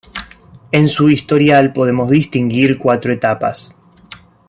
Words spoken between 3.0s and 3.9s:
etapas.